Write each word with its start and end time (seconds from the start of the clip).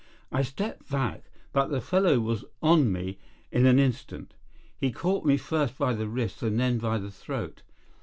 I 0.31 0.41
stepped 0.41 0.89
back, 0.89 1.29
but 1.53 1.67
the 1.67 1.79
fellow 1.79 2.19
was 2.19 2.43
on 2.63 2.91
me 2.91 3.19
in 3.51 3.67
an 3.67 3.77
instant. 3.77 4.33
He 4.75 4.91
caught 4.91 5.25
me 5.27 5.37
first 5.37 5.77
by 5.77 5.93
the 5.93 6.07
wrist 6.09 6.41
and 6.41 6.59
then 6.59 6.79
by 6.79 6.97
the 6.97 7.11
throat. 7.11 7.61